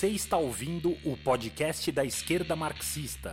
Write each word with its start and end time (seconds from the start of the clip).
Você 0.00 0.08
está 0.08 0.38
ouvindo 0.38 0.96
o 1.04 1.14
podcast 1.14 1.92
da 1.92 2.02
esquerda 2.06 2.56
marxista. 2.56 3.32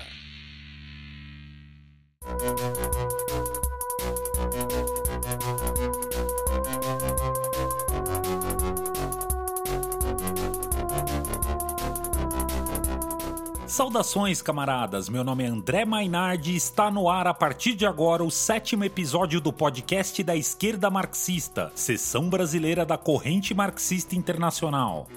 Saudações, 13.65 14.41
camaradas! 14.41 15.07
Meu 15.07 15.23
nome 15.23 15.43
é 15.43 15.47
André 15.47 15.85
Mainardi 15.85 16.51
e 16.51 16.55
está 16.55 16.89
no 16.89 17.07
ar 17.09 17.27
a 17.27 17.33
partir 17.33 17.75
de 17.75 17.85
agora 17.85 18.23
o 18.23 18.31
sétimo 18.31 18.83
episódio 18.83 19.39
do 19.39 19.53
podcast 19.53 20.23
da 20.23 20.35
Esquerda 20.35 20.89
Marxista, 20.89 21.71
seção 21.75 22.27
brasileira 22.27 22.85
da 22.85 22.97
Corrente 22.97 23.53
Marxista 23.53 24.15
Internacional. 24.15 25.07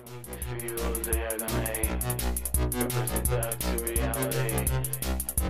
through 0.59 1.03
the 1.05 1.17
agony, 1.27 1.89
repressing 2.77 3.27
back 3.27 3.59
to 3.59 3.73
reality. 3.85 4.67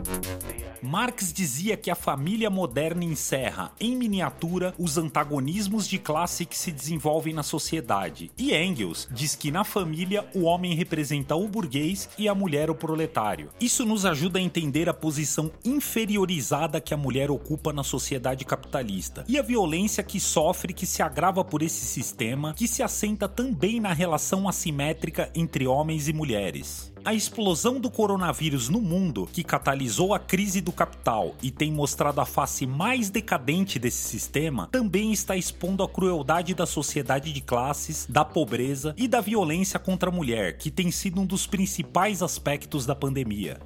The 0.04 0.69
Marx 0.82 1.32
dizia 1.32 1.76
que 1.76 1.90
a 1.90 1.94
família 1.94 2.48
moderna 2.48 3.04
encerra, 3.04 3.72
em 3.78 3.94
miniatura, 3.94 4.74
os 4.78 4.96
antagonismos 4.96 5.86
de 5.86 5.98
classe 5.98 6.46
que 6.46 6.56
se 6.56 6.72
desenvolvem 6.72 7.34
na 7.34 7.42
sociedade. 7.42 8.30
E 8.38 8.54
Engels 8.54 9.06
diz 9.10 9.34
que 9.34 9.50
na 9.50 9.64
família 9.64 10.26
o 10.34 10.42
homem 10.42 10.74
representa 10.74 11.36
o 11.36 11.46
burguês 11.46 12.08
e 12.18 12.28
a 12.28 12.34
mulher 12.34 12.70
o 12.70 12.74
proletário. 12.74 13.50
Isso 13.60 13.84
nos 13.84 14.06
ajuda 14.06 14.38
a 14.38 14.42
entender 14.42 14.88
a 14.88 14.94
posição 14.94 15.50
inferiorizada 15.64 16.80
que 16.80 16.94
a 16.94 16.96
mulher 16.96 17.30
ocupa 17.30 17.72
na 17.72 17.84
sociedade 17.84 18.44
capitalista 18.44 19.24
e 19.28 19.38
a 19.38 19.42
violência 19.42 20.02
que 20.02 20.18
sofre 20.18 20.72
que 20.72 20.86
se 20.86 21.02
agrava 21.02 21.44
por 21.44 21.62
esse 21.62 21.84
sistema 21.84 22.54
que 22.54 22.66
se 22.66 22.82
assenta 22.82 23.28
também 23.28 23.80
na 23.80 23.92
relação 23.92 24.48
assimétrica 24.48 25.30
entre 25.34 25.66
homens 25.66 26.08
e 26.08 26.12
mulheres. 26.12 26.89
A 27.02 27.14
explosão 27.14 27.80
do 27.80 27.90
coronavírus 27.90 28.68
no 28.68 28.80
mundo, 28.80 29.28
que 29.32 29.42
catalisou 29.42 30.12
a 30.12 30.18
crise 30.18 30.60
do 30.60 30.70
capital 30.70 31.34
e 31.42 31.50
tem 31.50 31.72
mostrado 31.72 32.20
a 32.20 32.26
face 32.26 32.66
mais 32.66 33.08
decadente 33.08 33.78
desse 33.78 34.02
sistema, 34.02 34.68
também 34.70 35.10
está 35.10 35.34
expondo 35.34 35.82
a 35.82 35.88
crueldade 35.88 36.54
da 36.54 36.66
sociedade 36.66 37.32
de 37.32 37.40
classes, 37.40 38.06
da 38.06 38.24
pobreza 38.24 38.94
e 38.98 39.08
da 39.08 39.20
violência 39.20 39.78
contra 39.78 40.10
a 40.10 40.12
mulher, 40.12 40.58
que 40.58 40.70
tem 40.70 40.90
sido 40.90 41.22
um 41.22 41.26
dos 41.26 41.46
principais 41.46 42.22
aspectos 42.22 42.84
da 42.84 42.94
pandemia. 42.94 43.58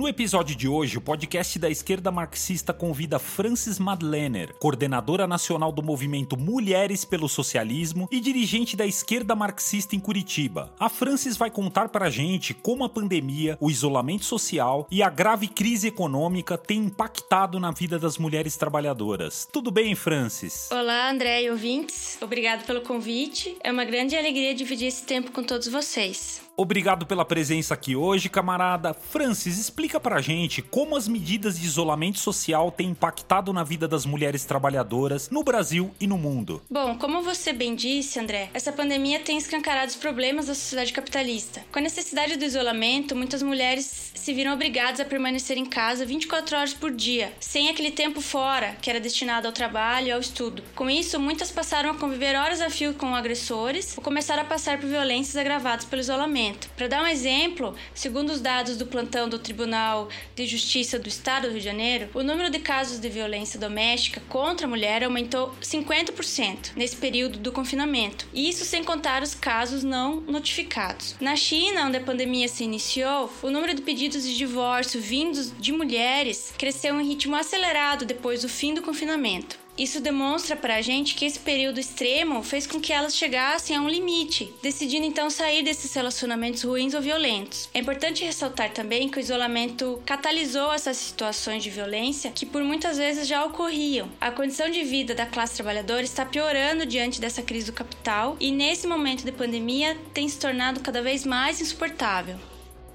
No 0.00 0.08
episódio 0.08 0.56
de 0.56 0.66
hoje, 0.66 0.96
o 0.96 1.00
podcast 1.02 1.58
da 1.58 1.68
esquerda 1.68 2.10
marxista 2.10 2.72
convida 2.72 3.18
Francis 3.18 3.78
Madlener, 3.78 4.54
coordenadora 4.58 5.26
nacional 5.26 5.70
do 5.70 5.82
movimento 5.82 6.38
Mulheres 6.38 7.04
pelo 7.04 7.28
Socialismo 7.28 8.08
e 8.10 8.18
dirigente 8.18 8.78
da 8.78 8.86
esquerda 8.86 9.36
marxista 9.36 9.94
em 9.94 10.00
Curitiba. 10.00 10.72
A 10.80 10.88
Francis 10.88 11.36
vai 11.36 11.50
contar 11.50 11.90
pra 11.90 12.08
gente 12.08 12.54
como 12.54 12.82
a 12.82 12.88
pandemia, 12.88 13.58
o 13.60 13.70
isolamento 13.70 14.24
social 14.24 14.88
e 14.90 15.02
a 15.02 15.10
grave 15.10 15.46
crise 15.48 15.88
econômica 15.88 16.56
têm 16.56 16.84
impactado 16.84 17.60
na 17.60 17.70
vida 17.70 17.98
das 17.98 18.16
mulheres 18.16 18.56
trabalhadoras. 18.56 19.46
Tudo 19.52 19.70
bem, 19.70 19.94
Francis? 19.94 20.70
Olá, 20.72 21.10
André 21.10 21.42
e 21.42 21.50
ouvintes. 21.50 22.16
Obrigado 22.22 22.64
pelo 22.64 22.80
convite. 22.80 23.54
É 23.62 23.70
uma 23.70 23.84
grande 23.84 24.16
alegria 24.16 24.54
dividir 24.54 24.88
esse 24.88 25.02
tempo 25.02 25.30
com 25.30 25.44
todos 25.44 25.68
vocês. 25.68 26.40
Obrigado 26.56 27.06
pela 27.06 27.24
presença 27.24 27.72
aqui 27.72 27.96
hoje, 27.96 28.28
camarada. 28.28 28.92
Francis, 28.92 29.58
explica 29.58 29.98
pra 29.98 30.20
gente 30.20 30.60
como 30.60 30.94
as 30.94 31.08
medidas 31.08 31.58
de 31.58 31.64
isolamento 31.64 32.18
social 32.18 32.70
têm 32.70 32.90
impactado 32.90 33.52
na 33.52 33.64
vida 33.64 33.88
das 33.88 34.04
mulheres 34.04 34.44
trabalhadoras 34.44 35.30
no 35.30 35.42
Brasil 35.42 35.90
e 35.98 36.06
no 36.06 36.18
mundo. 36.18 36.60
Bom, 36.70 36.98
como 36.98 37.22
você 37.22 37.52
bem 37.52 37.74
disse, 37.74 38.20
André, 38.20 38.50
essa 38.52 38.72
pandemia 38.72 39.20
tem 39.20 39.38
escancarado 39.38 39.90
os 39.90 39.96
problemas 39.96 40.46
da 40.46 40.54
sociedade 40.54 40.92
capitalista. 40.92 41.62
Com 41.72 41.78
a 41.78 41.82
necessidade 41.82 42.36
do 42.36 42.44
isolamento, 42.44 43.16
muitas 43.16 43.42
mulheres 43.42 44.12
se 44.14 44.34
viram 44.34 44.52
obrigadas 44.52 45.00
a 45.00 45.04
permanecer 45.04 45.56
em 45.56 45.64
casa 45.64 46.04
24 46.04 46.56
horas 46.56 46.74
por 46.74 46.90
dia, 46.90 47.32
sem 47.40 47.70
aquele 47.70 47.90
tempo 47.90 48.20
fora 48.20 48.76
que 48.82 48.90
era 48.90 49.00
destinado 49.00 49.46
ao 49.46 49.52
trabalho 49.52 50.08
e 50.08 50.12
ao 50.12 50.20
estudo. 50.20 50.62
Com 50.74 50.90
isso, 50.90 51.18
muitas 51.18 51.50
passaram 51.50 51.90
a 51.90 51.94
conviver 51.94 52.36
horas 52.36 52.60
a 52.60 52.68
fio 52.68 52.92
com 52.94 53.14
agressores 53.14 53.96
ou 53.96 54.02
começaram 54.02 54.42
a 54.42 54.46
passar 54.46 54.78
por 54.78 54.88
violências 54.88 55.36
agravadas 55.36 55.86
pelo 55.86 56.02
isolamento. 56.02 56.39
Para 56.76 56.88
dar 56.88 57.02
um 57.02 57.06
exemplo, 57.06 57.74
segundo 57.94 58.30
os 58.30 58.40
dados 58.40 58.76
do 58.76 58.86
plantão 58.86 59.28
do 59.28 59.38
Tribunal 59.38 60.08
de 60.34 60.46
Justiça 60.46 60.98
do 60.98 61.08
Estado 61.08 61.42
do 61.42 61.50
Rio 61.50 61.58
de 61.58 61.64
Janeiro, 61.64 62.08
o 62.14 62.22
número 62.22 62.50
de 62.50 62.58
casos 62.58 62.98
de 62.98 63.08
violência 63.08 63.60
doméstica 63.60 64.22
contra 64.28 64.66
a 64.66 64.70
mulher 64.70 65.04
aumentou 65.04 65.54
50% 65.60 66.72
nesse 66.76 66.96
período 66.96 67.38
do 67.38 67.52
confinamento. 67.52 68.26
E 68.32 68.48
isso 68.48 68.64
sem 68.64 68.82
contar 68.82 69.22
os 69.22 69.34
casos 69.34 69.84
não 69.84 70.20
notificados. 70.22 71.16
Na 71.20 71.36
China, 71.36 71.86
onde 71.86 71.98
a 71.98 72.02
pandemia 72.02 72.48
se 72.48 72.64
iniciou, 72.64 73.30
o 73.42 73.50
número 73.50 73.74
de 73.74 73.82
pedidos 73.82 74.24
de 74.24 74.36
divórcio 74.36 75.00
vindos 75.00 75.52
de 75.58 75.72
mulheres 75.72 76.54
cresceu 76.56 76.98
em 76.98 77.06
ritmo 77.06 77.36
acelerado 77.36 78.06
depois 78.06 78.42
do 78.42 78.48
fim 78.48 78.72
do 78.72 78.82
confinamento. 78.82 79.59
Isso 79.80 79.98
demonstra 79.98 80.54
pra 80.54 80.82
gente 80.82 81.14
que 81.14 81.24
esse 81.24 81.38
período 81.38 81.80
extremo 81.80 82.42
fez 82.42 82.66
com 82.66 82.78
que 82.78 82.92
elas 82.92 83.16
chegassem 83.16 83.74
a 83.74 83.80
um 83.80 83.88
limite, 83.88 84.52
decidindo 84.62 85.06
então 85.06 85.30
sair 85.30 85.62
desses 85.62 85.94
relacionamentos 85.94 86.62
ruins 86.64 86.92
ou 86.92 87.00
violentos. 87.00 87.66
É 87.72 87.78
importante 87.78 88.22
ressaltar 88.22 88.74
também 88.74 89.08
que 89.08 89.16
o 89.16 89.20
isolamento 89.20 89.98
catalisou 90.04 90.70
essas 90.70 90.98
situações 90.98 91.62
de 91.62 91.70
violência 91.70 92.30
que 92.30 92.44
por 92.44 92.62
muitas 92.62 92.98
vezes 92.98 93.26
já 93.26 93.42
ocorriam. 93.42 94.10
A 94.20 94.30
condição 94.30 94.68
de 94.68 94.84
vida 94.84 95.14
da 95.14 95.24
classe 95.24 95.54
trabalhadora 95.54 96.02
está 96.02 96.26
piorando 96.26 96.84
diante 96.84 97.18
dessa 97.18 97.40
crise 97.40 97.70
do 97.70 97.72
capital 97.72 98.36
e 98.38 98.50
nesse 98.50 98.86
momento 98.86 99.24
de 99.24 99.32
pandemia 99.32 99.96
tem 100.12 100.28
se 100.28 100.38
tornado 100.38 100.80
cada 100.80 101.00
vez 101.00 101.24
mais 101.24 101.58
insuportável. 101.58 102.36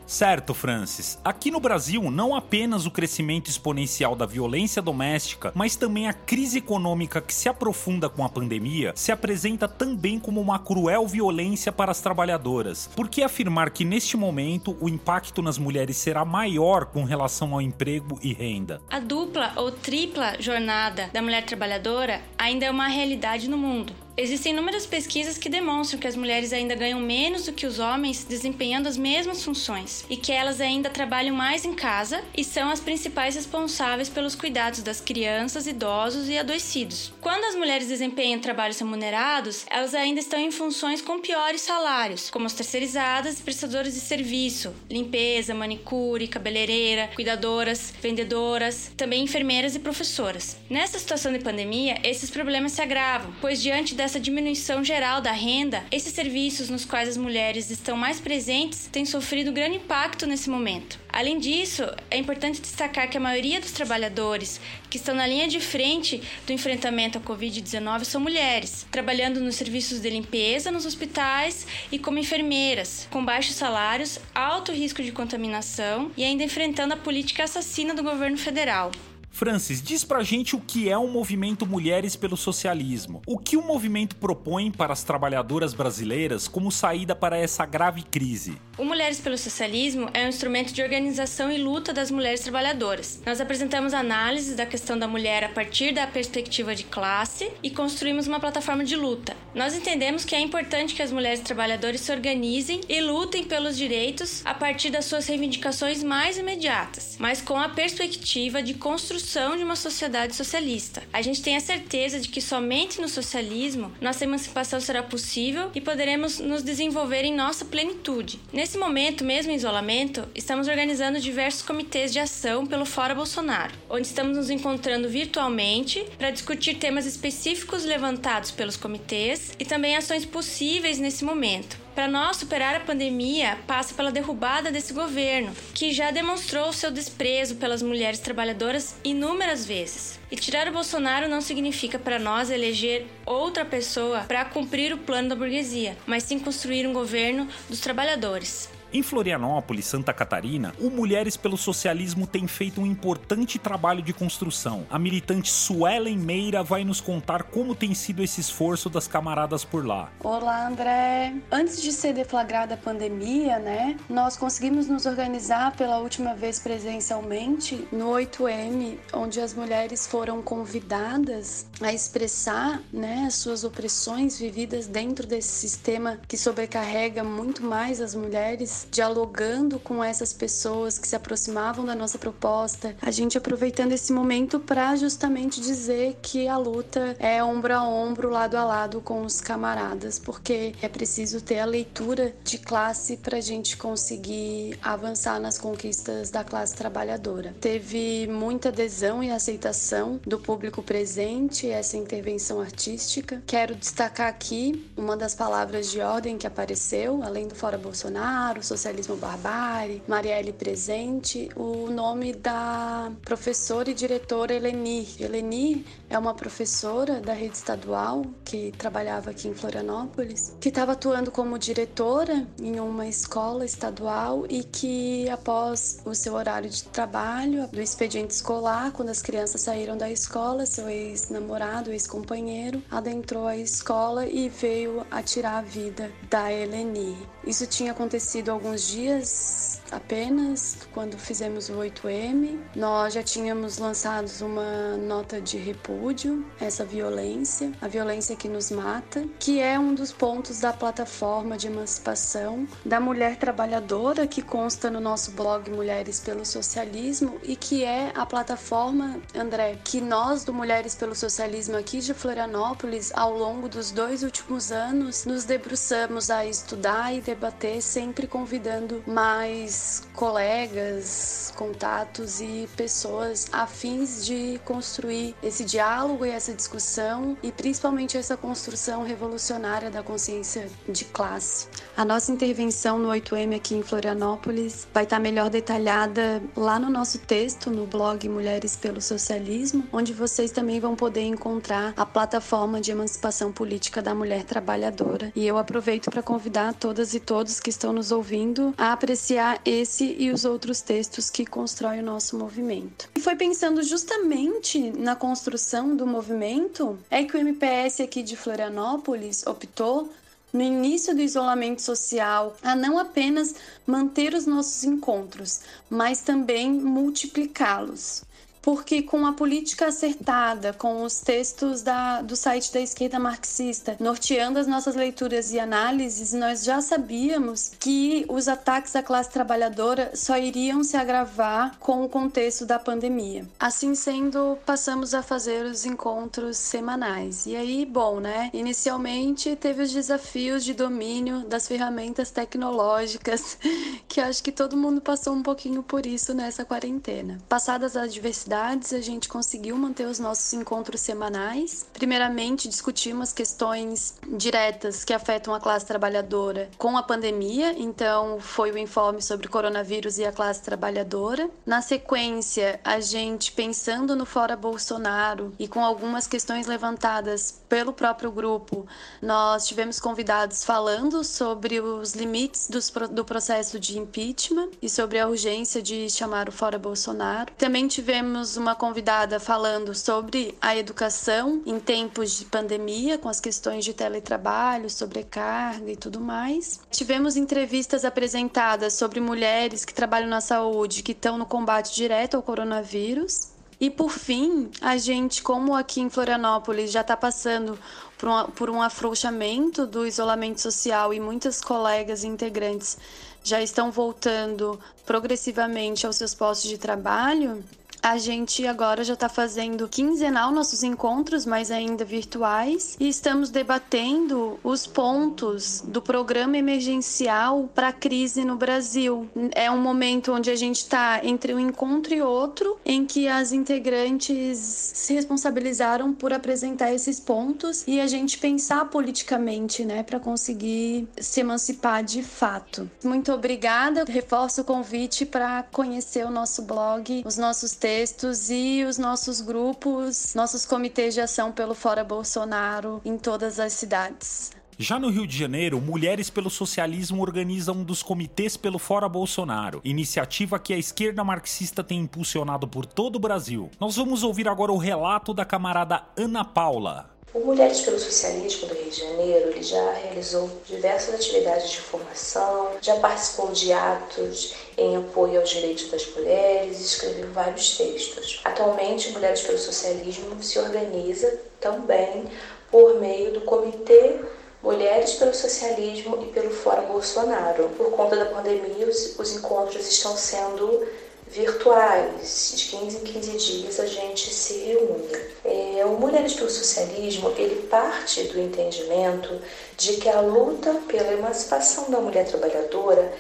Certo, 0.08 0.54
Francis. 0.54 1.20
Aqui 1.24 1.50
no 1.50 1.60
Brasil, 1.60 2.12
não 2.12 2.36
apenas 2.36 2.86
o 2.86 2.92
crescimento 2.92 3.50
exponencial 3.50 4.16
da 4.16 4.26
violência 4.26 4.82
doméstica, 4.82 5.52
mas 5.56 5.76
também 5.76 6.08
a 6.08 6.14
crise 6.14 6.60
econômica 6.60 7.22
que 7.22 7.34
se 7.34 7.50
aprofunda 7.50 8.08
com 8.08 8.24
a 8.24 8.30
pandemia 8.30 8.94
se 8.96 9.12
apresenta 9.12 9.68
também 9.68 10.20
como 10.20 10.40
uma 10.40 10.60
cruel 10.60 11.08
violência 11.08 11.72
para 11.72 11.92
as 11.92 12.02
trabalhadoras. 12.02 12.90
Por 12.96 13.10
que 13.10 13.24
afirmar 13.24 13.72
que 13.72 13.84
neste 13.84 14.16
momento 14.16 14.78
o 14.80 14.88
impacto 14.88 15.42
nas 15.42 15.58
mulheres 15.58 15.98
será 15.98 16.24
maior 16.24 16.86
com 16.86 17.04
relação 17.04 17.54
ao 17.54 17.62
emprego 17.62 18.20
e 18.22 18.34
renda? 18.34 18.82
A 18.90 19.00
dupla 19.00 19.54
ou 19.56 19.72
tripla 19.72 20.40
jornada 20.40 21.10
da 21.12 21.22
mulher 21.22 21.46
trabalhadora 21.46 22.22
ainda 22.38 22.66
é 22.66 22.72
uma 22.72 22.88
realidade 22.88 23.50
no 23.50 23.58
mundo. 23.58 24.05
Existem 24.18 24.54
inúmeras 24.54 24.86
pesquisas 24.86 25.38
que 25.38 25.50
demonstram 25.50 26.00
que 26.00 26.08
as 26.08 26.16
mulheres 26.16 26.54
ainda 26.54 26.74
ganham 26.74 27.02
menos 27.02 27.46
do 27.46 27.52
que 27.52 27.66
os 27.66 27.80
homens 27.80 28.24
desempenhando 28.24 28.88
as 28.88 28.96
mesmas 28.96 29.44
funções 29.44 30.06
e 30.10 30.16
que 30.16 30.32
elas 30.32 30.62
ainda 30.62 30.90
trabalham 30.90 31.36
mais 31.36 31.66
em 31.66 31.74
casa 31.74 32.24
e 32.36 32.42
são 32.42 32.70
as 32.70 32.80
principais 32.80 33.36
responsáveis 33.36 34.08
pelos 34.08 34.34
cuidados 34.34 34.82
das 34.82 35.02
crianças, 35.02 35.68
idosos 35.68 36.30
e 36.30 36.38
adoecidos. 36.38 37.12
Quando 37.20 37.44
as 37.44 37.56
mulheres 37.56 37.90
desempenham 37.90 38.40
trabalhos 38.40 38.80
remunerados, 38.80 39.66
elas 39.70 39.94
ainda 39.94 40.22
estão 40.22 40.40
em 40.40 40.50
funções 40.50 41.02
com 41.02 41.20
piores 41.20 41.60
salários, 41.62 42.30
como 42.30 42.46
as 42.46 42.54
terceirizadas 42.54 43.40
e 43.40 43.44
prestadoras 43.44 43.94
de 43.94 44.00
serviço, 44.00 44.74
limpeza, 44.90 45.54
manicure, 45.54 46.30
cabeleireira, 46.30 47.10
cuidadoras, 47.16 47.94
vendedoras, 48.02 48.92
também 48.96 49.24
enfermeiras 49.24 49.76
e 49.76 49.80
professoras. 49.80 50.56
Nessa 50.70 50.98
situação 51.00 51.34
de 51.34 51.40
pandemia, 51.40 52.00
esses 52.02 52.30
problemas 52.30 52.72
se 52.72 52.82
agravam, 52.82 53.36
pois 53.42 53.62
diante 53.62 53.94
da 53.94 54.05
dessa 54.06 54.20
diminuição 54.20 54.84
geral 54.84 55.20
da 55.20 55.32
renda, 55.32 55.84
esses 55.92 56.14
serviços 56.14 56.70
nos 56.70 56.86
quais 56.86 57.10
as 57.10 57.18
mulheres 57.18 57.72
estão 57.72 57.98
mais 57.98 58.20
presentes 58.20 58.88
têm 58.92 59.04
sofrido 59.04 59.52
grande 59.52 59.78
impacto 59.78 60.28
nesse 60.28 60.48
momento. 60.48 61.00
Além 61.12 61.40
disso, 61.40 61.82
é 62.12 62.18
importante 62.18 62.62
destacar 62.62 63.10
que 63.10 63.18
a 63.18 63.20
maioria 63.20 63.60
dos 63.60 63.72
trabalhadores 63.72 64.62
que 64.92 64.98
estão 64.98 65.16
na 65.16 65.26
linha 65.26 65.48
de 65.48 65.60
frente 65.60 66.22
do 66.46 66.54
enfrentamento 66.54 67.18
à 67.18 67.22
Covid-19 67.22 68.04
são 68.04 68.22
mulheres, 68.22 68.86
trabalhando 68.92 69.40
nos 69.40 69.56
serviços 69.56 70.00
de 70.00 70.10
limpeza 70.12 70.72
nos 70.72 70.86
hospitais 70.86 71.66
e 71.92 71.98
como 71.98 72.20
enfermeiras, 72.20 73.08
com 73.10 73.26
baixos 73.26 73.56
salários, 73.56 74.20
alto 74.36 74.72
risco 74.72 75.02
de 75.02 75.12
contaminação 75.12 76.12
e 76.16 76.24
ainda 76.24 76.44
enfrentando 76.44 76.94
a 76.94 76.98
política 76.98 77.46
assassina 77.46 77.96
do 77.96 78.04
governo 78.04 78.38
federal. 78.38 78.92
Francis, 79.36 79.84
diz 79.84 80.06
pra 80.06 80.24
gente 80.24 80.56
o 80.56 80.62
que 80.62 80.90
é 80.90 80.98
o 80.98 81.10
movimento 81.10 81.66
Mulheres 81.66 82.16
pelo 82.16 82.38
Socialismo. 82.38 83.22
O 83.28 83.38
que 83.38 83.58
o 83.58 83.62
movimento 83.62 84.16
propõe 84.16 84.72
para 84.72 84.94
as 84.94 85.04
trabalhadoras 85.04 85.74
brasileiras 85.74 86.48
como 86.48 86.72
saída 86.72 87.14
para 87.14 87.38
essa 87.38 87.66
grave 87.66 88.02
crise? 88.04 88.58
O 88.78 88.86
Mulheres 88.86 89.20
pelo 89.20 89.38
Socialismo 89.38 90.10
é 90.14 90.24
um 90.24 90.30
instrumento 90.30 90.72
de 90.72 90.82
organização 90.82 91.52
e 91.52 91.58
luta 91.58 91.92
das 91.92 92.10
mulheres 92.10 92.40
trabalhadoras. 92.40 93.22
Nós 93.26 93.42
apresentamos 93.42 93.94
análises 93.94 94.56
da 94.56 94.66
questão 94.66 94.98
da 94.98 95.06
mulher 95.06 95.44
a 95.44 95.50
partir 95.50 95.94
da 95.94 96.08
perspectiva 96.08 96.74
de 96.74 96.86
classe 96.86 97.52
e 97.62 97.70
construímos 97.70 98.28
uma 98.28 98.40
plataforma 98.40 98.86
de 98.86 98.96
luta. 98.96 99.36
Nós 99.54 99.76
entendemos 99.76 100.24
que 100.24 100.34
é 100.34 100.40
importante 100.40 100.96
que 100.96 101.02
as 101.02 101.12
mulheres 101.12 101.42
trabalhadoras 101.42 102.00
se 102.00 102.12
organizem 102.12 102.80
e 102.88 103.02
lutem 103.02 103.44
pelos 103.44 103.76
direitos 103.78 104.42
a 104.46 104.54
partir 104.54 104.92
das 104.92 105.04
suas 105.04 105.28
reivindicações 105.28 106.02
mais 106.02 106.38
imediatas, 106.38 107.18
mas 107.20 107.42
com 107.42 107.60
a 107.60 107.68
perspectiva 107.68 108.64
de 108.64 108.76
construção 108.76 109.25
de 109.26 109.64
uma 109.64 109.76
sociedade 109.76 110.36
socialista. 110.36 111.04
A 111.12 111.22
gente 111.22 111.42
tem 111.42 111.58
a 111.58 111.60
certeza 111.60 112.20
de 112.20 112.30
que 112.30 112.40
somente 112.40 113.02
no 113.02 113.10
socialismo 113.10 113.92
nossa 114.00 114.24
emancipação 114.24 114.80
será 114.80 115.02
possível 115.02 115.72
e 115.74 115.82
poderemos 115.82 116.40
nos 116.40 116.64
desenvolver 116.64 117.24
em 117.24 117.34
nossa 117.34 117.66
plenitude. 117.66 118.40
Nesse 118.54 118.78
momento, 118.78 119.24
mesmo 119.24 119.52
em 119.52 119.56
isolamento, 119.56 120.28
estamos 120.36 120.68
organizando 120.68 121.20
diversos 121.20 121.64
comitês 121.64 122.14
de 122.14 122.20
ação 122.20 122.66
pelo 122.66 122.86
Fora 122.86 123.16
Bolsonaro, 123.16 123.74
onde 123.90 124.08
estamos 124.08 124.38
nos 124.38 124.50
encontrando 124.50 125.10
virtualmente 125.10 126.06
para 126.18 126.32
discutir 126.32 126.76
temas 126.76 127.06
específicos 127.06 127.84
levantados 127.84 128.52
pelos 128.52 128.78
comitês 128.78 129.52
e 129.60 129.66
também 129.66 129.98
ações 129.98 130.26
possíveis 130.26 131.00
nesse 131.00 131.26
momento. 131.26 131.85
Para 131.96 132.10
nós, 132.10 132.36
superar 132.36 132.76
a 132.76 132.82
pandemia 132.82 133.58
passa 133.66 133.94
pela 133.94 134.12
derrubada 134.12 134.70
desse 134.70 134.92
governo, 134.92 135.56
que 135.74 135.94
já 135.94 136.12
demonstrou 136.12 136.74
seu 136.74 136.92
desprezo 136.92 137.56
pelas 137.56 137.82
mulheres 137.82 138.20
trabalhadoras 138.20 138.98
inúmeras 139.02 139.66
vezes. 139.66 140.20
E 140.30 140.36
tirar 140.36 140.68
o 140.68 140.74
Bolsonaro 140.74 141.30
não 141.30 141.40
significa 141.40 141.98
para 141.98 142.20
nós 142.20 142.50
eleger 142.50 143.08
outra 143.26 143.64
pessoa 143.64 144.26
para 144.28 144.44
cumprir 144.44 144.92
o 144.92 144.98
plano 144.98 145.30
da 145.30 145.36
burguesia, 145.36 145.96
mas 146.06 146.24
sim 146.24 146.38
construir 146.38 146.86
um 146.86 146.92
governo 146.92 147.48
dos 147.70 147.80
trabalhadores. 147.80 148.75
Em 148.96 149.04
Florianópolis, 149.04 149.88
Santa 149.88 150.14
Catarina, 150.14 150.74
o 150.80 150.90
Mulheres 150.90 151.36
pelo 151.36 151.58
Socialismo 151.58 152.26
tem 152.26 152.48
feito 152.48 152.80
um 152.80 152.86
importante 152.86 153.60
trabalho 153.60 154.02
de 154.02 154.14
construção. 154.14 154.88
A 154.90 154.98
militante 154.98 155.52
Suelen 155.52 156.18
Meira 156.18 156.64
vai 156.64 156.86
nos 156.86 157.02
contar 157.02 157.44
como 157.44 157.76
tem 157.76 157.94
sido 157.94 158.24
esse 158.24 158.40
esforço 158.40 158.90
das 158.90 159.06
camaradas 159.06 159.66
por 159.66 159.86
lá. 159.86 160.10
Olá, 160.24 160.66
André. 160.66 161.36
Antes 161.52 161.82
de 161.82 161.92
ser 161.92 162.14
deflagrada 162.14 162.76
a 162.76 162.78
pandemia, 162.78 163.60
né, 163.60 163.98
nós 164.10 164.38
conseguimos 164.38 164.88
nos 164.88 165.06
organizar 165.06 165.76
pela 165.76 165.98
última 165.98 166.34
vez 166.34 166.58
presencialmente 166.58 167.86
no 167.92 168.12
8M, 168.12 168.98
onde 169.12 169.42
as 169.42 169.54
mulheres 169.54 170.08
foram 170.08 170.42
convidadas 170.42 171.68
a 171.82 171.92
expressar, 171.92 172.82
né, 172.94 173.26
as 173.28 173.36
suas 173.36 173.66
opressões 173.66 174.40
vividas 174.40 174.88
dentro 174.88 175.28
desse 175.28 175.52
sistema 175.52 176.18
que 176.30 176.38
sobrecarrega 176.38 177.26
muito 177.26 177.62
mais 177.62 178.00
as 178.00 178.16
mulheres 178.16 178.85
dialogando 178.92 179.80
com 179.80 180.04
essas 180.04 180.34
pessoas 180.34 180.98
que 180.98 181.08
se 181.08 181.16
aproximavam 181.16 181.86
da 181.86 181.96
nossa 181.96 182.18
proposta, 182.18 182.96
a 183.02 183.12
gente 183.12 183.38
aproveitando 183.38 183.92
esse 183.92 184.12
momento 184.12 184.60
para 184.60 184.96
justamente 184.96 185.62
dizer 185.62 186.18
que 186.22 186.48
a 186.48 186.58
luta 186.58 187.16
é 187.20 187.44
ombro 187.44 187.74
a 187.74 187.88
ombro, 187.88 188.30
lado 188.30 188.56
a 188.56 188.64
lado 188.64 189.02
com 189.02 189.22
os 189.24 189.42
camaradas, 189.42 190.20
porque 190.20 190.74
é 190.82 190.88
preciso 190.88 191.42
ter 191.42 191.60
a 191.60 191.66
leitura 191.66 192.34
de 192.44 192.58
classe 192.58 193.18
para 193.18 193.38
a 193.38 193.42
gente 193.42 193.78
conseguir 193.78 194.78
avançar 194.82 195.40
nas 195.40 195.58
conquistas 195.58 196.30
da 196.30 196.44
classe 196.44 196.76
trabalhadora. 196.76 197.56
Teve 197.60 198.28
muita 198.28 198.70
adesão 198.70 199.24
e 199.24 199.32
aceitação 199.32 200.20
do 200.26 200.40
público 200.40 200.82
presente 200.82 201.70
essa 201.70 201.98
intervenção 201.98 202.60
artística. 202.60 203.42
Quero 203.46 203.76
destacar 203.76 204.28
aqui 204.28 204.90
uma 204.96 205.18
das 205.18 205.36
palavras 205.36 205.92
de 205.92 206.00
ordem 206.00 206.38
que 206.38 206.48
apareceu, 206.48 207.22
além 207.24 207.48
do 207.48 207.56
Fora 207.56 207.78
Bolsonaro, 207.78 208.64
Socialismo 208.66 209.16
Barbárie, 209.16 210.02
Marielle 210.08 210.52
Presente, 210.52 211.50
o 211.56 211.90
nome 211.92 212.34
da 212.34 213.12
professora 213.24 213.92
e 213.92 213.94
diretora 213.94 214.54
Eleni. 214.54 215.08
Eleni 215.20 215.86
é 216.10 216.18
uma 216.18 216.34
professora 216.34 217.22
da 217.22 217.34
rede 217.34 217.58
estadual 217.58 218.26
que 218.44 218.72
trabalhava 218.78 219.30
aqui 219.30 219.48
em 219.48 219.54
Florianópolis, 219.54 220.56
que 220.60 220.70
estava 220.70 220.94
atuando 220.94 221.30
como 221.30 221.60
diretora 221.60 222.48
em 222.60 222.80
uma 222.80 223.08
escola 223.08 223.64
estadual 223.66 224.46
e 224.50 224.64
que 224.64 225.30
após 225.30 226.00
o 226.04 226.16
seu 226.16 226.34
horário 226.34 226.70
de 226.70 226.84
trabalho, 226.86 227.68
do 227.68 227.82
expediente 227.82 228.34
escolar, 228.34 228.92
quando 228.92 229.10
as 229.10 229.22
crianças 229.22 229.62
saíram 229.62 229.96
da 229.96 230.10
escola, 230.10 230.66
seu 230.66 230.90
ex-namorado, 230.90 231.92
ex-companheiro, 231.92 232.82
adentrou 232.90 233.46
a 233.46 233.56
escola 233.56 234.26
e 234.26 234.50
veio 234.50 235.06
atirar 235.12 235.60
a 235.60 235.62
vida 235.62 236.12
da 236.30 236.52
Eleni. 236.52 237.16
Isso 237.46 237.68
tinha 237.68 237.92
acontecido 237.92 238.55
alguns 238.56 238.88
dias 238.88 239.82
apenas 239.92 240.78
quando 240.94 241.18
fizemos 241.18 241.70
o 241.70 241.74
8M. 241.74 242.60
Nós 242.76 243.14
já 243.14 243.22
tínhamos 243.22 243.78
lançado 243.78 244.30
uma 244.42 244.98
nota 244.98 245.42
de 245.42 245.58
repúdio 245.58 246.46
a 246.60 246.66
essa 246.66 246.86
violência, 246.86 247.72
a 247.82 247.88
violência 247.88 248.36
que 248.36 248.48
nos 248.48 248.72
mata, 248.72 249.26
que 249.40 249.60
é 249.60 249.78
um 249.78 249.94
dos 249.94 250.12
pontos 250.12 250.60
da 250.60 250.72
plataforma 250.74 251.58
de 251.58 251.68
emancipação 251.68 252.68
da 252.86 253.00
mulher 253.00 253.38
trabalhadora 253.38 254.26
que 254.26 254.42
consta 254.42 254.90
no 254.90 255.00
nosso 255.00 255.32
blog 255.32 255.70
Mulheres 255.70 256.20
pelo 256.20 256.46
Socialismo 256.46 257.38
e 257.44 257.56
que 257.56 257.84
é 257.84 258.12
a 258.16 258.26
plataforma, 258.26 259.20
André, 259.36 259.78
que 259.84 260.00
nós 260.00 260.44
do 260.44 260.54
Mulheres 260.54 260.96
pelo 260.96 261.14
Socialismo 261.14 261.76
aqui 261.76 262.00
de 262.00 262.14
Florianópolis, 262.14 263.12
ao 263.14 263.38
longo 263.38 263.68
dos 263.68 263.92
dois 263.92 264.24
últimos 264.24 264.72
anos, 264.72 265.26
nos 265.26 265.44
debruçamos 265.44 266.30
a 266.30 266.46
estudar 266.46 267.14
e 267.14 267.22
debater, 267.22 267.82
sempre 267.82 268.28
convidando 268.46 269.02
mais 269.08 270.04
colegas, 270.14 271.52
contatos 271.56 272.40
e 272.40 272.70
pessoas 272.78 273.48
afins 273.52 274.24
de 274.24 274.62
construir 274.64 275.36
esse 275.42 275.66
diálogo 275.66 276.24
e 276.24 276.30
essa 276.30 276.54
discussão 276.54 277.36
e 277.42 277.52
principalmente 277.52 278.16
essa 278.16 278.38
construção 278.38 279.02
revolucionária 279.04 279.90
da 279.90 280.04
consciência 280.04 280.70
de 280.88 281.06
classe. 281.06 281.68
A 281.98 282.06
nossa 282.06 282.32
intervenção 282.32 283.00
no 283.00 283.10
8M 283.10 283.56
aqui 283.56 283.74
em 283.74 283.82
Florianópolis 283.82 284.88
vai 284.94 285.06
estar 285.06 285.20
melhor 285.20 285.50
detalhada 285.50 286.40
lá 286.56 286.78
no 286.78 286.92
nosso 286.92 287.18
texto 287.18 287.72
no 287.72 287.88
blog 287.88 288.30
Mulheres 288.30 288.76
pelo 288.76 289.02
Socialismo, 289.02 289.88
onde 289.92 290.14
vocês 290.14 290.52
também 290.52 290.80
vão 290.80 290.96
poder 290.96 291.24
encontrar 291.24 291.96
a 291.98 292.06
plataforma 292.06 292.80
de 292.80 292.92
emancipação 292.92 293.52
política 293.52 294.04
da 294.04 294.14
mulher 294.14 294.44
trabalhadora. 294.44 295.32
E 295.36 295.48
eu 295.48 295.58
aproveito 295.58 296.12
para 296.12 296.22
convidar 296.22 296.76
todas 296.76 297.16
e 297.16 297.20
todos 297.20 297.60
que 297.60 297.72
estão 297.72 297.92
nos 297.92 298.12
ouvindo 298.12 298.35
a 298.78 298.92
apreciar 298.92 299.62
esse 299.64 300.16
e 300.20 300.32
os 300.32 300.46
outros 300.46 300.82
textos 300.82 301.30
que 301.30 301.46
constroem 301.46 302.02
o 302.02 302.06
nosso 302.06 302.38
movimento. 302.38 303.10
E 303.16 303.20
foi 303.20 303.36
pensando 303.36 303.82
justamente 303.84 304.92
na 304.92 305.16
construção 305.16 305.96
do 305.96 306.06
movimento 306.06 306.98
é 307.10 307.24
que 307.24 307.36
o 307.36 307.40
MPS 307.40 308.02
aqui 308.02 308.22
de 308.22 308.36
Florianópolis 308.36 309.46
optou 309.48 310.12
no 310.52 310.62
início 310.62 311.14
do 311.14 311.22
isolamento 311.22 311.82
social 311.82 312.56
a 312.64 312.76
não 312.76 312.98
apenas 312.98 313.56
manter 313.86 314.34
os 314.34 314.46
nossos 314.46 314.84
encontros, 314.84 315.62
mas 315.90 316.22
também 316.22 316.72
multiplicá-los 316.72 318.24
porque 318.66 319.04
com 319.04 319.28
a 319.28 319.34
política 319.34 319.90
acertada, 319.90 320.74
com 320.74 321.04
os 321.04 321.20
textos 321.20 321.84
da, 321.84 322.24
do 322.24 322.36
site 322.36 322.74
da 322.74 322.82
esquerda 322.82 323.20
marxista, 323.20 323.96
norteando 324.00 324.58
as 324.58 324.66
nossas 324.66 324.96
leituras 324.96 325.52
e 325.52 325.60
análises, 325.60 326.34
nós 326.34 326.64
já 326.64 326.82
sabíamos 326.82 327.74
que 327.80 328.26
os 328.28 328.48
ataques 328.48 328.96
à 328.96 329.04
classe 329.04 329.30
trabalhadora 329.30 330.14
só 330.16 330.36
iriam 330.36 330.84
se 330.84 330.98
agravar 330.98 331.78
com 331.78 332.04
o 332.04 332.10
contexto 332.10 332.66
da 332.66 332.80
pandemia. 332.80 333.48
Assim 333.60 333.94
sendo, 333.94 334.58
passamos 334.66 335.14
a 335.14 335.22
fazer 335.22 335.64
os 335.64 335.86
encontros 335.86 336.58
semanais. 336.58 337.46
E 337.46 337.56
aí, 337.56 337.86
bom, 337.86 338.20
né? 338.20 338.50
Inicialmente 338.52 339.56
teve 339.56 339.84
os 339.84 339.94
desafios 339.94 340.66
de 340.66 340.74
domínio 340.74 341.42
das 341.42 341.68
ferramentas 341.68 342.32
tecnológicas, 342.32 343.60
que 344.10 344.20
acho 344.20 344.42
que 344.42 344.52
todo 344.52 344.76
mundo 344.76 345.02
passou 345.02 345.36
um 345.36 345.44
pouquinho 345.44 345.84
por 345.84 346.04
isso 346.08 346.34
nessa 346.34 346.66
quarentena. 346.66 347.38
Passadas 347.48 347.96
as 347.96 348.06
adversidades, 348.06 348.55
a 348.56 349.02
gente 349.02 349.28
conseguiu 349.28 349.78
manter 349.78 350.06
os 350.06 350.20
nossos 350.20 350.54
encontros 350.54 351.02
semanais. 351.02 351.86
Primeiramente, 351.94 352.70
discutimos 352.70 353.34
questões 353.34 354.16
diretas 354.38 355.04
que 355.04 355.14
afetam 355.14 355.54
a 355.54 355.60
classe 355.60 355.86
trabalhadora 355.86 356.70
com 356.78 356.98
a 356.98 357.04
pandemia, 357.04 357.74
então 357.78 358.40
foi 358.40 358.72
o 358.72 358.78
informe 358.78 359.22
sobre 359.22 359.48
coronavírus 359.48 360.18
e 360.18 360.26
a 360.26 360.32
classe 360.32 360.62
trabalhadora. 360.62 361.50
Na 361.66 361.82
sequência, 361.82 362.80
a 362.84 363.00
gente 363.00 363.52
pensando 363.52 364.16
no 364.16 364.26
fora 364.26 364.56
Bolsonaro 364.56 365.54
e 365.60 365.68
com 365.68 365.84
algumas 365.84 366.28
questões 366.28 366.68
levantadas 366.68 367.62
pelo 367.68 367.92
próprio 367.92 368.32
grupo, 368.32 368.86
nós 369.22 369.68
tivemos 369.68 370.00
convidados 370.00 370.64
falando 370.64 371.24
sobre 371.24 371.80
os 371.80 372.14
limites 372.14 372.70
dos, 372.70 372.90
do 373.12 373.26
processo 373.26 373.80
de 373.80 373.98
impeachment 373.98 374.70
e 374.82 374.90
sobre 374.90 375.20
a 375.20 375.28
urgência 375.28 375.82
de 375.82 376.10
chamar 376.10 376.48
o 376.48 376.52
fora 376.52 376.78
Bolsonaro. 376.78 377.52
Também 377.58 377.88
tivemos 377.88 378.45
tivemos 378.46 378.58
uma 378.58 378.76
convidada 378.76 379.40
falando 379.40 379.96
sobre 379.96 380.56
a 380.62 380.78
educação 380.78 381.64
em 381.66 381.80
tempos 381.80 382.38
de 382.38 382.46
pandemia, 382.46 383.18
com 383.18 383.28
as 383.28 383.40
questões 383.40 383.84
de 383.84 383.92
teletrabalho, 383.92 384.88
sobrecarga 384.88 385.92
e 385.92 385.96
tudo 385.96 386.20
mais. 386.20 386.80
Tivemos 386.92 387.36
entrevistas 387.36 388.06
apresentadas 388.06 388.94
sobre 388.94 389.20
mulheres 389.20 389.84
que 389.84 389.94
trabalham 389.94 390.30
na 390.30 390.42
saúde 390.42 391.02
que 391.02 391.14
estão 391.14 391.40
no 391.40 391.46
combate 391.46 391.96
direto 391.96 392.38
ao 392.38 392.44
coronavírus. 392.44 393.50
E 393.80 393.90
por 393.90 394.12
fim, 394.12 394.70
a 394.80 394.96
gente, 394.96 395.42
como 395.42 395.74
aqui 395.74 396.00
em 396.00 396.10
Florianópolis 396.10 396.92
já 396.92 397.02
está 397.02 397.18
passando 397.18 397.78
por 398.18 398.30
um, 398.30 398.46
por 398.52 398.70
um 398.70 398.82
afrouxamento 398.82 399.88
do 399.88 400.06
isolamento 400.06 400.62
social 400.62 401.14
e 401.14 401.20
muitas 401.20 401.62
colegas 401.62 402.24
e 402.24 402.28
integrantes 402.28 402.98
já 403.44 403.62
estão 403.62 403.92
voltando 403.92 404.80
progressivamente 405.06 406.08
aos 406.08 406.16
seus 406.16 406.34
postos 406.34 406.70
de 406.70 406.78
trabalho, 406.78 407.64
a 408.06 408.20
gente 408.20 408.68
agora 408.68 409.04
já 409.04 409.16
está 409.16 409.28
fazendo 409.28 409.88
quinzenal 409.88 410.52
nossos 410.52 410.84
encontros, 410.84 411.44
mas 411.44 411.72
ainda 411.72 412.06
virtuais, 412.06 412.96
e 413.00 413.10
estamos 413.10 413.50
debatendo 413.50 414.60
os 414.64 414.86
pontos 414.86 415.82
do 415.82 416.00
programa 416.04 416.56
emergencial 416.56 417.68
para 417.74 417.88
a 417.88 417.92
crise 417.92 418.46
no 418.46 418.58
Brasil. 418.58 419.28
É 419.56 419.72
um 419.72 419.80
momento 419.80 420.32
onde 420.32 420.52
a 420.52 420.56
gente 420.56 420.82
está 420.82 421.20
entre 421.24 421.52
um 421.56 421.60
encontro 421.60 422.14
e 422.14 422.22
outro, 422.22 422.78
em 422.86 423.08
que 423.08 423.28
as 423.28 423.52
integrantes 423.52 424.60
se 424.60 425.16
responsabilizaram 425.16 426.14
por 426.14 426.32
apresentar 426.32 426.94
esses 426.94 427.20
pontos 427.20 427.84
e 427.88 428.00
a 428.00 428.06
gente 428.06 428.38
pensar 428.38 428.86
politicamente, 428.86 429.84
né, 429.84 430.04
para 430.04 430.20
conseguir 430.20 431.08
se 431.20 431.40
emancipar 431.40 432.04
de 432.04 432.22
fato. 432.22 432.88
Muito 433.04 433.34
obrigada. 433.34 434.06
Reforço 434.08 434.62
o 434.62 434.64
convite 434.64 435.26
para 435.26 435.64
conhecer 435.72 436.24
o 436.24 436.30
nosso 436.30 436.62
blog, 436.62 437.24
os 437.26 437.36
nossos 437.36 437.72
textos 437.72 437.95
textos 437.96 438.50
e 438.50 438.84
os 438.84 438.98
nossos 438.98 439.40
grupos, 439.40 440.36
nossos 440.36 440.66
comitês 440.66 441.14
de 441.14 441.22
ação 441.22 441.50
pelo 441.50 441.74
Fora 441.74 442.04
Bolsonaro 442.04 443.00
em 443.06 443.18
todas 443.18 443.58
as 443.58 443.72
cidades. 443.72 444.52
Já 444.78 445.00
no 445.00 445.10
Rio 445.10 445.26
de 445.26 445.38
Janeiro, 445.38 445.80
Mulheres 445.80 446.30
pelo 446.30 446.50
Socialismo 446.50 447.22
organiza 447.22 447.72
um 447.72 447.86
dos 447.86 448.04
comitês 448.04 448.58
pelo 448.58 448.78
Fora 448.78 449.08
Bolsonaro, 449.08 449.80
iniciativa 449.86 450.60
que 450.60 450.74
a 450.74 450.78
esquerda 450.78 451.24
marxista 451.24 451.82
tem 451.82 452.02
impulsionado 452.02 452.68
por 452.68 452.86
todo 452.86 453.16
o 453.16 453.20
Brasil. 453.20 453.72
Nós 453.80 453.96
vamos 453.96 454.24
ouvir 454.24 454.50
agora 454.50 454.74
o 454.74 454.78
relato 454.78 455.34
da 455.34 455.46
camarada 455.46 456.04
Ana 456.18 456.44
Paula, 456.44 457.15
o 457.36 457.46
Mulheres 457.46 457.82
pelo 457.82 458.00
Socialismo 458.00 458.70
do 458.70 458.74
Rio 458.74 458.90
de 458.90 459.02
Janeiro 459.02 459.50
ele 459.50 459.62
já 459.62 459.92
realizou 459.92 460.50
diversas 460.66 461.16
atividades 461.16 461.70
de 461.70 461.82
formação, 461.82 462.72
já 462.80 462.96
participou 462.96 463.52
de 463.52 463.74
atos 463.74 464.54
em 464.78 464.96
apoio 464.96 465.42
aos 465.42 465.50
direitos 465.50 465.92
das 465.92 466.06
mulheres 466.16 466.80
e 466.80 466.84
escreveu 466.84 467.30
vários 467.34 467.76
textos. 467.76 468.40
Atualmente, 468.46 469.12
Mulheres 469.12 469.42
pelo 469.42 469.58
Socialismo 469.58 470.42
se 470.42 470.58
organiza 470.58 471.38
também 471.60 472.24
por 472.72 473.02
meio 473.02 473.34
do 473.34 473.42
Comitê 473.42 474.18
Mulheres 474.64 475.14
pelo 475.16 475.34
Socialismo 475.34 476.24
e 476.24 476.28
pelo 476.32 476.50
Fora 476.50 476.84
Bolsonaro. 476.84 477.70
Por 477.78 477.92
conta 477.92 478.16
da 478.16 478.26
pandemia, 478.26 478.88
os, 478.88 479.20
os 479.20 479.36
encontros 479.36 479.88
estão 479.88 480.16
sendo 480.18 480.88
virtuais, 481.28 482.54
de 482.56 482.66
15 482.66 482.98
em 482.98 483.00
15 483.00 483.32
dias 483.38 483.80
a 483.80 483.86
gente 483.86 484.32
se 484.32 484.60
reúne. 484.60 485.10
É, 485.44 485.86
o 485.86 486.00
Mulheres 486.00 486.34
pelo 486.34 486.50
Socialismo, 486.50 487.34
ele 487.38 487.68
parte 487.68 488.24
do 488.26 488.40
entendimento 488.40 489.40
de 489.78 489.98
que 489.98 490.08
a 490.08 490.22
luta 490.22 490.74
pela 490.88 491.14
emancipação 491.14 491.90
da 491.90 492.00
mulher 492.00 492.26
trabalhadora 492.26 493.12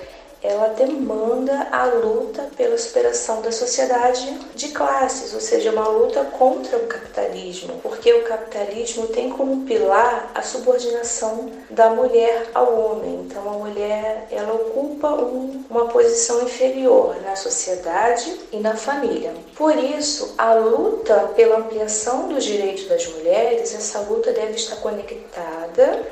ela 0.45 0.69
demanda 0.69 1.67
a 1.71 1.85
luta 1.85 2.49
pela 2.55 2.77
superação 2.77 3.41
da 3.41 3.51
sociedade 3.51 4.37
de 4.53 4.69
classes, 4.69 5.33
ou 5.33 5.39
seja, 5.39 5.71
uma 5.71 5.87
luta 5.87 6.23
contra 6.25 6.77
o 6.77 6.87
capitalismo, 6.87 7.79
porque 7.81 8.13
o 8.13 8.23
capitalismo 8.23 9.07
tem 9.07 9.29
como 9.29 9.65
pilar 9.65 10.31
a 10.35 10.41
subordinação 10.41 11.51
da 11.69 11.89
mulher 11.89 12.49
ao 12.53 12.79
homem. 12.79 13.25
Então, 13.25 13.49
a 13.49 13.53
mulher 13.53 14.27
ela 14.29 14.53
ocupa 14.53 15.09
um, 15.09 15.63
uma 15.69 15.87
posição 15.87 16.43
inferior 16.43 17.15
na 17.23 17.35
sociedade 17.35 18.39
e 18.51 18.57
na 18.57 18.75
família. 18.75 19.33
Por 19.55 19.75
isso, 19.75 20.35
a 20.37 20.53
luta 20.53 21.31
pela 21.35 21.57
ampliação 21.57 22.27
dos 22.27 22.43
direitos 22.43 22.87
das 22.87 23.07
mulheres, 23.07 23.73
essa 23.73 23.99
luta 23.99 24.31
deve 24.31 24.53
estar 24.53 24.75
conectada 24.77 26.05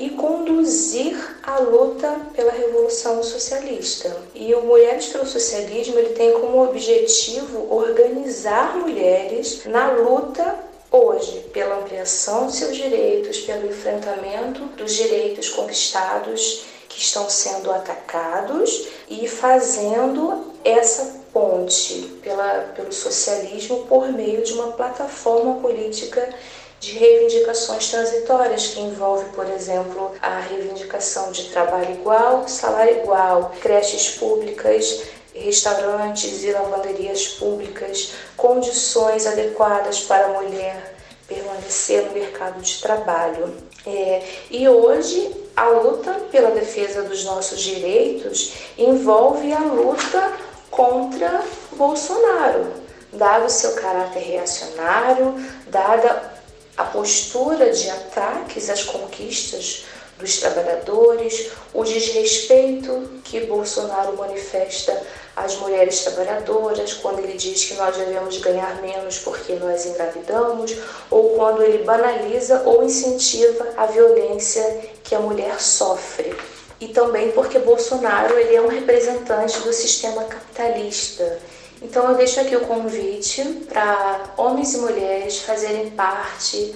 e 0.00 0.08
conduzir 0.10 1.14
a 1.42 1.58
luta 1.58 2.22
pela 2.34 2.52
revolução 2.52 3.22
socialista. 3.22 4.16
E 4.34 4.54
o 4.54 4.62
Mulheres 4.62 5.08
pelo 5.08 5.26
Socialismo 5.26 5.98
ele 5.98 6.14
tem 6.14 6.32
como 6.40 6.64
objetivo 6.64 7.66
organizar 7.70 8.78
mulheres 8.78 9.66
na 9.66 9.92
luta 9.92 10.58
hoje 10.90 11.40
pela 11.52 11.80
ampliação 11.80 12.46
de 12.46 12.56
seus 12.56 12.76
direitos, 12.76 13.40
pelo 13.40 13.68
enfrentamento 13.68 14.64
dos 14.74 14.94
direitos 14.94 15.50
conquistados 15.50 16.64
que 16.88 16.98
estão 16.98 17.28
sendo 17.28 17.70
atacados 17.70 18.88
e 19.08 19.28
fazendo 19.28 20.54
essa 20.64 21.20
ponte 21.30 22.18
pela, 22.22 22.72
pelo 22.74 22.92
socialismo 22.92 23.84
por 23.86 24.10
meio 24.10 24.42
de 24.42 24.54
uma 24.54 24.72
plataforma 24.72 25.60
política 25.60 26.34
de 26.80 26.92
reivindicações 26.92 27.90
transitórias, 27.90 28.68
que 28.68 28.80
envolve, 28.80 29.26
por 29.34 29.46
exemplo, 29.50 30.12
a 30.22 30.40
reivindicação 30.40 31.30
de 31.30 31.50
trabalho 31.50 31.92
igual, 31.92 32.48
salário 32.48 33.02
igual, 33.02 33.52
creches 33.60 34.16
públicas, 34.16 35.02
restaurantes 35.34 36.42
e 36.42 36.50
lavanderias 36.50 37.28
públicas, 37.28 38.12
condições 38.34 39.26
adequadas 39.26 40.00
para 40.00 40.26
a 40.26 40.42
mulher 40.42 40.96
permanecer 41.28 42.06
no 42.06 42.12
mercado 42.12 42.60
de 42.60 42.80
trabalho. 42.80 43.54
É, 43.86 44.22
e 44.50 44.66
hoje 44.66 45.32
a 45.54 45.68
luta 45.68 46.12
pela 46.32 46.50
defesa 46.50 47.02
dos 47.02 47.24
nossos 47.24 47.60
direitos 47.60 48.52
envolve 48.78 49.52
a 49.52 49.60
luta 49.60 50.32
contra 50.70 51.42
Bolsonaro, 51.72 52.72
dado 53.12 53.50
seu 53.50 53.74
caráter 53.74 54.22
reacionário, 54.22 55.34
dada 55.68 56.39
a 56.76 56.84
postura 56.84 57.70
de 57.70 57.90
ataques 57.90 58.70
às 58.70 58.82
conquistas 58.82 59.84
dos 60.20 60.38
trabalhadores, 60.38 61.50
o 61.72 61.82
desrespeito 61.82 63.20
que 63.24 63.40
Bolsonaro 63.40 64.16
manifesta 64.16 65.02
às 65.34 65.56
mulheres 65.56 66.00
trabalhadoras, 66.00 66.92
quando 66.94 67.20
ele 67.20 67.36
diz 67.36 67.64
que 67.64 67.74
nós 67.74 67.96
devemos 67.96 68.36
ganhar 68.38 68.80
menos 68.82 69.18
porque 69.18 69.54
nós 69.54 69.86
engravidamos, 69.86 70.76
ou 71.10 71.30
quando 71.30 71.62
ele 71.62 71.84
banaliza 71.84 72.62
ou 72.66 72.84
incentiva 72.84 73.72
a 73.76 73.86
violência 73.86 74.90
que 75.02 75.14
a 75.14 75.20
mulher 75.20 75.60
sofre. 75.60 76.34
E 76.80 76.88
também 76.88 77.30
porque 77.32 77.58
Bolsonaro 77.58 78.38
ele 78.38 78.56
é 78.56 78.60
um 78.60 78.68
representante 78.68 79.58
do 79.60 79.72
sistema 79.72 80.24
capitalista 80.24 81.38
então 81.82 82.10
eu 82.10 82.16
deixo 82.16 82.40
aqui 82.40 82.54
o 82.56 82.66
convite 82.66 83.42
para 83.68 84.32
homens 84.36 84.74
e 84.74 84.78
mulheres 84.78 85.38
fazerem 85.38 85.90
parte 85.90 86.74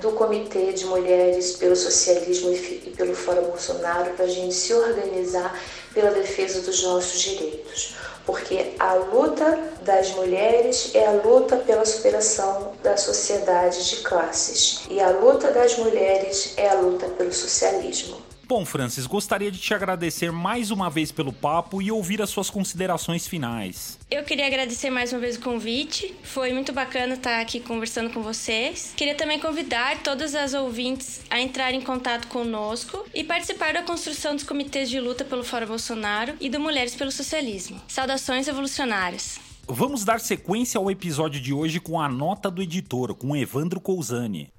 do 0.00 0.12
Comitê 0.12 0.72
de 0.72 0.84
Mulheres 0.86 1.52
pelo 1.52 1.76
Socialismo 1.76 2.52
e 2.52 2.92
pelo 2.96 3.14
Fórum 3.14 3.42
Bolsonaro 3.42 4.12
para 4.12 4.24
a 4.24 4.28
gente 4.28 4.54
se 4.54 4.72
organizar 4.74 5.58
pela 5.92 6.10
defesa 6.10 6.60
dos 6.60 6.82
nossos 6.82 7.20
direitos. 7.20 7.94
Porque 8.26 8.72
a 8.78 8.94
luta 8.94 9.58
das 9.82 10.10
mulheres 10.12 10.90
é 10.94 11.06
a 11.06 11.12
luta 11.12 11.56
pela 11.56 11.84
superação 11.84 12.72
da 12.82 12.96
sociedade 12.96 13.88
de 13.88 13.96
classes 13.96 14.82
e 14.88 14.98
a 15.00 15.10
luta 15.10 15.50
das 15.50 15.76
mulheres 15.76 16.54
é 16.56 16.68
a 16.68 16.74
luta 16.74 17.06
pelo 17.06 17.32
socialismo. 17.32 18.33
Bom, 18.46 18.64
Francis, 18.64 19.06
gostaria 19.06 19.50
de 19.50 19.58
te 19.58 19.72
agradecer 19.72 20.30
mais 20.30 20.70
uma 20.70 20.90
vez 20.90 21.10
pelo 21.10 21.32
papo 21.32 21.80
e 21.80 21.90
ouvir 21.90 22.20
as 22.20 22.28
suas 22.28 22.50
considerações 22.50 23.26
finais. 23.26 23.98
Eu 24.10 24.22
queria 24.22 24.46
agradecer 24.46 24.90
mais 24.90 25.12
uma 25.12 25.20
vez 25.20 25.36
o 25.36 25.40
convite. 25.40 26.14
Foi 26.22 26.52
muito 26.52 26.72
bacana 26.72 27.14
estar 27.14 27.40
aqui 27.40 27.58
conversando 27.58 28.10
com 28.10 28.22
vocês. 28.22 28.92
Queria 28.96 29.14
também 29.14 29.38
convidar 29.38 30.02
todas 30.02 30.34
as 30.34 30.52
ouvintes 30.52 31.22
a 31.30 31.40
entrar 31.40 31.72
em 31.72 31.80
contato 31.80 32.28
conosco 32.28 33.04
e 33.14 33.24
participar 33.24 33.72
da 33.72 33.82
construção 33.82 34.34
dos 34.34 34.44
comitês 34.44 34.90
de 34.90 35.00
luta 35.00 35.24
pelo 35.24 35.42
Fórum 35.42 35.66
Bolsonaro 35.66 36.34
e 36.38 36.50
do 36.50 36.60
Mulheres 36.60 36.94
pelo 36.94 37.10
Socialismo. 37.10 37.80
Saudações 37.88 38.46
evolucionárias. 38.46 39.40
Vamos 39.66 40.04
dar 40.04 40.20
sequência 40.20 40.78
ao 40.78 40.90
episódio 40.90 41.40
de 41.40 41.54
hoje 41.54 41.80
com 41.80 41.98
a 41.98 42.06
nota 42.06 42.50
do 42.50 42.60
editor, 42.60 43.14
com 43.14 43.34
Evandro 43.34 43.80
Cousani. 43.80 44.52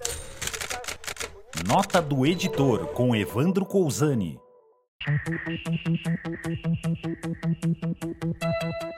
Nota 1.67 1.99
do 1.99 2.27
editor 2.27 2.85
com 2.89 3.15
Evandro 3.15 3.65
Cousani. 3.65 4.39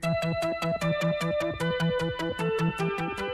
you. 3.20 3.25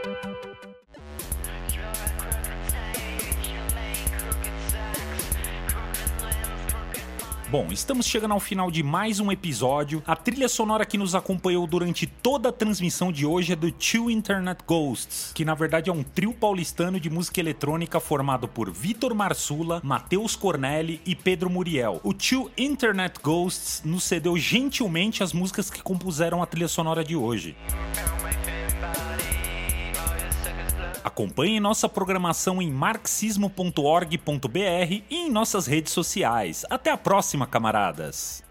Bom, 7.51 7.67
estamos 7.69 8.05
chegando 8.05 8.31
ao 8.31 8.39
final 8.39 8.71
de 8.71 8.81
mais 8.81 9.19
um 9.19 9.29
episódio. 9.29 10.01
A 10.07 10.15
trilha 10.15 10.47
sonora 10.47 10.85
que 10.85 10.97
nos 10.97 11.13
acompanhou 11.13 11.67
durante 11.67 12.07
toda 12.07 12.47
a 12.47 12.51
transmissão 12.51 13.11
de 13.11 13.25
hoje 13.25 13.51
é 13.51 13.57
do 13.57 13.69
Two 13.73 14.09
Internet 14.09 14.61
Ghosts, 14.65 15.33
que 15.35 15.43
na 15.43 15.53
verdade 15.53 15.89
é 15.89 15.93
um 15.93 16.01
trio 16.01 16.33
paulistano 16.33 16.97
de 16.97 17.09
música 17.09 17.41
eletrônica 17.41 17.99
formado 17.99 18.47
por 18.47 18.71
Vitor 18.71 19.13
Marsula, 19.13 19.81
Matheus 19.83 20.33
Cornelli 20.33 21.01
e 21.05 21.13
Pedro 21.13 21.49
Muriel. 21.49 21.99
O 22.05 22.13
Two 22.13 22.49
Internet 22.57 23.19
Ghosts 23.21 23.81
nos 23.83 24.05
cedeu 24.05 24.37
gentilmente 24.37 25.21
as 25.21 25.33
músicas 25.33 25.69
que 25.69 25.83
compuseram 25.83 26.41
a 26.41 26.45
trilha 26.45 26.69
sonora 26.69 27.03
de 27.03 27.17
hoje. 27.17 27.57
Acompanhe 31.03 31.59
nossa 31.59 31.89
programação 31.89 32.61
em 32.61 32.71
marxismo.org.br 32.71 35.03
e 35.09 35.15
em 35.15 35.31
nossas 35.31 35.65
redes 35.65 35.93
sociais. 35.93 36.63
Até 36.69 36.91
a 36.91 36.97
próxima, 36.97 37.47
camaradas! 37.47 38.43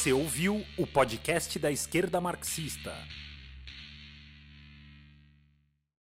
Você 0.00 0.14
ouviu 0.14 0.64
o 0.78 0.86
podcast 0.86 1.58
da 1.58 1.70
esquerda 1.70 2.22
marxista. 2.22 2.96